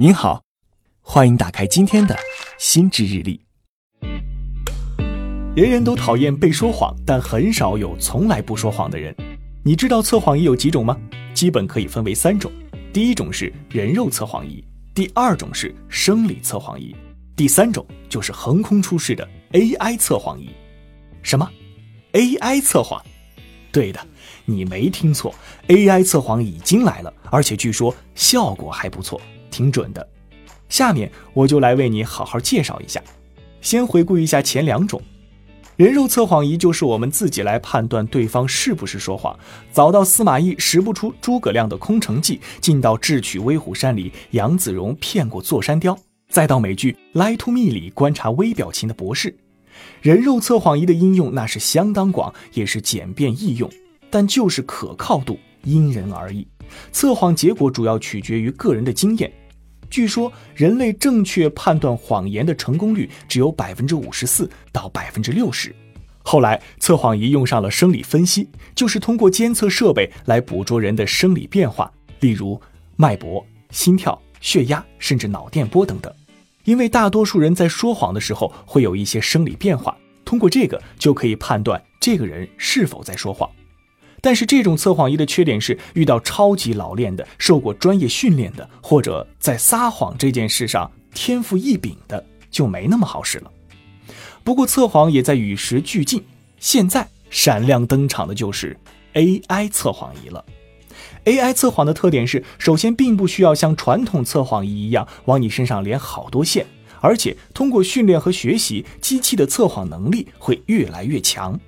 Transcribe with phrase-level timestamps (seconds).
[0.00, 0.44] 您好，
[1.00, 2.16] 欢迎打开今天的
[2.56, 3.40] 心智日历。
[5.56, 9.12] 人人都讨厌被说谎，但很少有从来不说谎的人。
[9.64, 10.96] 你知道测谎仪有几种吗？
[11.34, 12.48] 基本可以分为三种。
[12.92, 14.64] 第一种是人肉测谎仪，
[14.94, 16.94] 第二种是生理测谎仪，
[17.34, 20.48] 第三种就是横空出世的 AI 测谎仪。
[21.22, 21.50] 什么
[22.12, 23.04] ？AI 测谎？
[23.72, 23.98] 对的，
[24.44, 25.34] 你没听错
[25.66, 29.20] ，AI 测谎已经来了，而且据说效果还不错。
[29.50, 30.08] 挺准的，
[30.68, 33.02] 下面我就来为你好好介绍一下。
[33.60, 35.02] 先回顾一下前两种，
[35.76, 39.36] 人肉测谎仪就是我们自己来判断对方是不是说谎。
[39.72, 49.36] 早到司马懿识不出诸葛亮的空城计，进到智取威虎山里杨子荣骗过座山雕，再到美剧《Lie to Me》里观察微表情的博士，
[50.00, 53.68] 人肉测谎仪的应用那是相当广，也是简便易用，
[54.08, 56.46] 但就是可靠度因人而异。
[56.92, 59.32] 测谎结果主要取决于个人的经验。
[59.90, 65.74] 据说人类正确判断谎言的成功率只有百分之五十四到百分之六十。
[66.22, 72.60] 后来测谎仪用上了生理分析，就是通过监测设备来捕捉人的生理变化，例如
[72.96, 76.12] 脉搏、心跳、血压，甚至脑电波等等。
[76.64, 83.48] 因为大多数人在说谎的时候会有一些生理变化，通过这个就可以判断这个人是否在说谎。
[84.20, 93.50] 但是这种测谎仪的缺点是，遇到超级老练的、受过专业训练的，或者在撒谎这件事上天赋异禀的，就没那么好使了。
[94.42, 96.24] 不过测谎也在与时俱进，
[96.58, 98.76] 现在闪亮登场的就是
[99.14, 100.44] AI 测谎仪了。
[101.24, 106.66] AI 测谎的特点是，首先并不需要像传统测谎仪一样往你身上连好多线，
[107.00, 111.58] 而且通过训练和学习，机器的测谎能力会越来越强。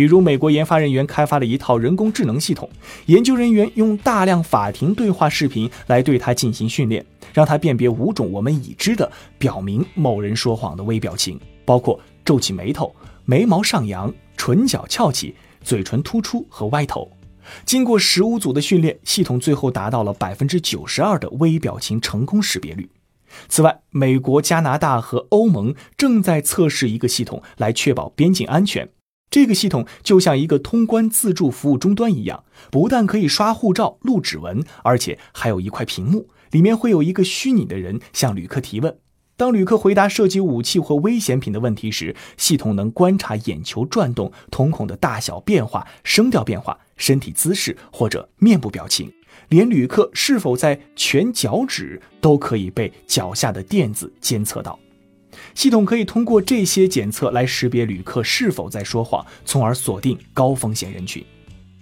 [0.00, 2.70] 比如，美国研发人员开发了一套人工智能系统，
[3.04, 17.06] 研究人员用大量法庭对话视频来对它进行训练，让它辨别五种我们已知的表明某人说谎的微表情，包括皱起眉头、眉毛上扬、唇角翘起、嘴唇突出和歪头。
[17.66, 22.88] 经过十五组的训练，系统最后达到了百分之九十二的微表情成功识别率。
[23.50, 28.88] 此外，美国、加拿大和欧盟正在测试一个系统来确保边境安全。
[29.30, 38.98] 这个系统就像一个通关自助服务终端一样，不但可以刷护照、录指纹，而且还有一块屏幕，里面会有一个虚拟的人向旅客提问。
[39.36, 49.10] 当旅客回答涉及武器或危险品的问题时，系统能观察眼球转动、瞳孔的大小变化、声调变化、身体姿势或者面部表情，
[49.48, 54.76] 连旅客是否在蜷脚趾都可以被脚下的垫子监测到。
[55.54, 61.24] 系统可以通过这些检测来识别旅客是否在说谎，从而锁定高风险人群。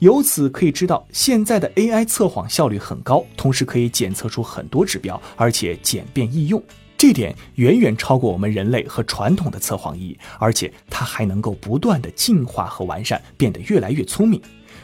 [0.00, 6.62] 由此可以知道，现在的 AI 测谎效率很高，同时可以检测出很多指标，而且简便易用。
[6.98, 14.40] 这点远远超过我们人类和传统的测谎仪，而且它还能够不断的进化和完善，变得越来越聪明。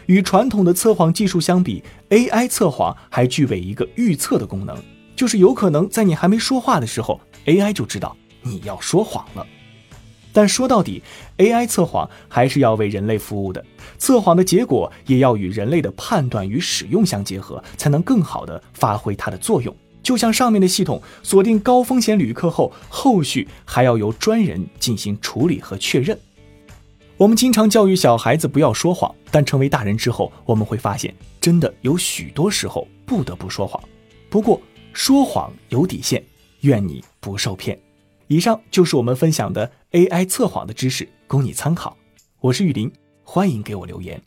[0.07, 4.77] 与传统的测谎技术相比，AI 测谎还具备一个预测的功能，
[5.15, 8.17] 就是有可能在你还没说话的时候，AI 就知道。
[8.49, 9.47] 你要说谎了，
[10.33, 11.03] 但说到底
[11.39, 13.65] ，AI 测谎还是要为人类服务的。
[13.99, 19.75] 测谎的结果也要与人类的判断与使用相结合，才能更好的发挥它的作用。
[20.03, 26.19] 就像上面的系统锁定高风险旅客后，后续还要由专人进行处理和确认。
[27.17, 33.83] 我们经常教育小孩子不要说谎，但成为大人之后，我们会发现，真的有许多时候不得不说谎。
[34.31, 34.61] 不过，
[34.93, 36.23] 说谎有底线，
[36.61, 37.77] 愿你不受骗。
[38.29, 41.97] 以上就是我们分享的 AI 测谎的知识，供你参考。
[42.41, 44.23] 我是雨林，欢迎给我留言。